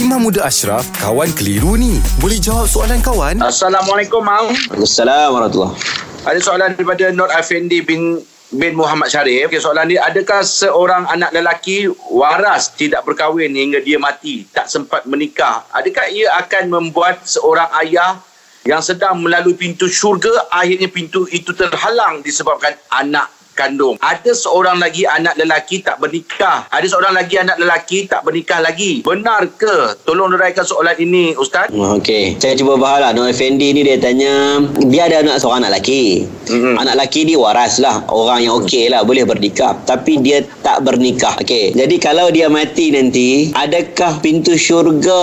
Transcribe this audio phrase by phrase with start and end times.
[0.00, 2.00] Imam Muda Ashraf, kawan keliru ni.
[2.24, 3.36] Boleh jawab soalan kawan?
[3.44, 4.48] Assalamualaikum, Mam.
[4.80, 8.16] Assalamualaikum warahmatullahi Ada soalan daripada Nur Effendi bin
[8.48, 9.52] bin Muhammad Syarif.
[9.52, 15.04] Okay, soalan ni, adakah seorang anak lelaki waras tidak berkahwin hingga dia mati, tak sempat
[15.04, 15.68] menikah?
[15.68, 18.24] Adakah ia akan membuat seorang ayah
[18.64, 23.28] yang sedang melalui pintu syurga, akhirnya pintu itu terhalang disebabkan anak
[23.60, 24.00] kandung.
[24.00, 26.64] Ada seorang lagi anak lelaki tak bernikah.
[26.72, 29.04] Ada seorang lagi anak lelaki tak bernikah lagi.
[29.04, 30.00] Benar ke?
[30.08, 31.68] Tolong deraikan soalan ini, Ustaz.
[31.76, 33.10] Oh, Okey, saya cuba faham lah.
[33.12, 36.24] Nur Effendi ni dia tanya, dia ada anak seorang anak lelaki.
[36.48, 36.80] Mm-mm.
[36.80, 38.00] Anak lelaki ni waras lah.
[38.08, 39.76] Orang yang okey lah, boleh bernikah.
[39.84, 41.36] Tapi dia tak bernikah.
[41.44, 45.20] Okey, jadi kalau dia mati nanti, adakah pintu syurga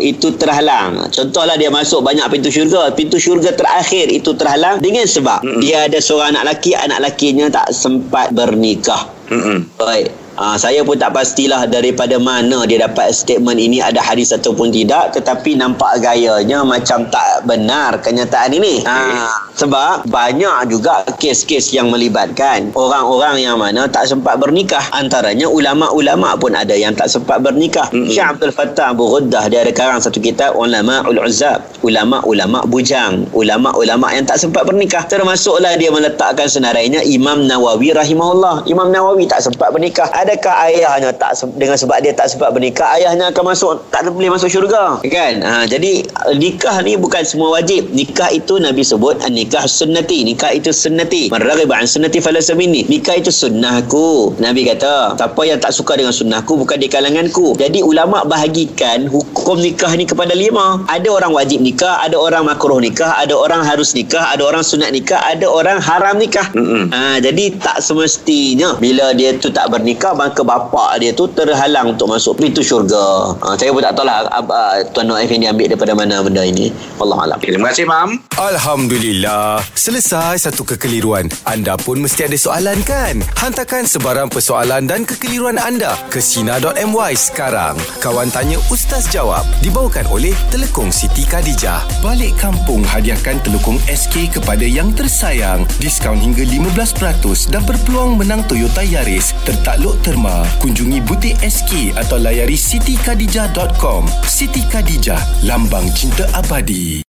[0.00, 1.04] itu terhalang?
[1.12, 2.88] Contohlah dia masuk banyak pintu syurga.
[2.94, 5.60] Pintu syurga terakhir itu terhalang dengan sebab Mm-mm.
[5.60, 9.10] dia ada seorang anak lelaki, anak lakinya tak sempat bernikah.
[9.28, 9.74] Mm-mm.
[9.76, 10.23] Baik.
[10.34, 15.14] Ha, saya pun tak pastilah daripada mana dia dapat statement ini ada hadis ataupun tidak
[15.14, 18.82] tetapi nampak gayanya macam tak benar kenyataan ini.
[18.82, 24.82] Ha, sebab banyak juga kes-kes yang melibatkan orang-orang yang mana tak sempat bernikah.
[24.90, 27.86] Antaranya ulama-ulama pun ada yang tak sempat bernikah.
[27.94, 28.10] Mm-mm.
[28.10, 31.62] Syekh Abdul Fattah Abu Ghuddah dia ada karang satu kitab Ulama Ul Uzab.
[31.86, 35.06] Ulama-ulama bujang, ulama-ulama yang tak sempat bernikah.
[35.06, 38.66] Termasuklah dia meletakkan senarainya Imam Nawawi rahimahullah.
[38.66, 40.08] Imam Nawawi tak sempat bernikah.
[40.24, 44.48] Adakah ayahnya tak dengan sebab dia tak sempat bernikah, ayahnya akan masuk tak boleh masuk
[44.48, 45.04] syurga?
[45.04, 45.44] Kan?
[45.44, 46.00] Ha, jadi
[46.32, 47.92] nikah ni bukan semua wajib.
[47.92, 50.24] Nikah itu Nabi sebut nikah sunnati.
[50.24, 51.28] Nikah itu sunnati.
[51.28, 52.88] Man raghiba an sunnati falaysa minni.
[52.88, 54.40] Nikah itu sunnahku.
[54.40, 57.52] Nabi kata, siapa yang tak suka dengan sunnahku bukan di kalanganku.
[57.60, 60.80] Jadi ulama bahagikan hukum nikah ni kepada lima.
[60.88, 64.88] Ada orang wajib nikah, ada orang makruh nikah, ada orang harus nikah, ada orang sunat
[64.88, 66.48] nikah, ada orang haram nikah.
[66.56, 66.88] Mm-mm.
[66.88, 72.08] Ha, jadi tak semestinya bila dia tu tak bernikah maka bapa dia tu terhalang untuk
[72.08, 73.34] masuk pintu syurga.
[73.42, 76.42] Ha, saya pun tak tahu lah ab- ah, Tuan Nur Effendi ambil daripada mana benda
[76.42, 76.70] ini.
[77.02, 77.36] Allah alam.
[77.36, 78.22] Okay, terima kasih, Mam.
[78.38, 79.58] Alhamdulillah.
[79.72, 81.26] Selesai satu kekeliruan.
[81.42, 83.18] Anda pun mesti ada soalan kan?
[83.40, 87.74] Hantarkan sebarang persoalan dan kekeliruan anda ke Sina.my sekarang.
[87.98, 89.42] Kawan Tanya Ustaz Jawab.
[89.64, 91.82] Dibawakan oleh Telekong Siti Khadijah.
[92.04, 95.64] Balik kampung hadiahkan Telekong SK kepada yang tersayang.
[95.80, 99.32] Diskaun hingga 15% dan berpeluang menang Toyota Yaris.
[99.48, 100.44] Tertakluk terma.
[100.60, 104.04] Kunjungi butik SK atau layari sitikadijah.com.
[104.28, 107.00] Siti Khadijah, lambang cinta abadi.